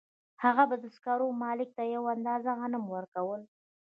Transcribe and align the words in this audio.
هغه 0.43 0.63
به 0.69 0.75
د 0.83 0.85
سکارو 0.95 1.27
مالک 1.43 1.69
ته 1.77 1.83
یوه 1.95 2.09
اندازه 2.17 2.51
غنم 2.59 2.83
ورکول 2.95 3.41